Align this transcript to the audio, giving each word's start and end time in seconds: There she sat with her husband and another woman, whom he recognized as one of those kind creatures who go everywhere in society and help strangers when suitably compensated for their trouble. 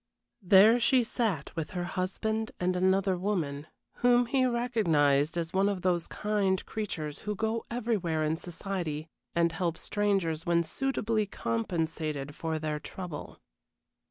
There 0.41 0.79
she 0.79 1.03
sat 1.03 1.55
with 1.55 1.69
her 1.77 1.83
husband 1.83 2.53
and 2.59 2.75
another 2.75 3.15
woman, 3.19 3.67
whom 3.97 4.25
he 4.25 4.47
recognized 4.47 5.37
as 5.37 5.53
one 5.53 5.69
of 5.69 5.83
those 5.83 6.07
kind 6.07 6.65
creatures 6.65 7.19
who 7.19 7.35
go 7.35 7.63
everywhere 7.69 8.23
in 8.23 8.35
society 8.37 9.09
and 9.35 9.51
help 9.51 9.77
strangers 9.77 10.43
when 10.43 10.63
suitably 10.63 11.27
compensated 11.27 12.33
for 12.33 12.57
their 12.57 12.79
trouble. 12.79 13.37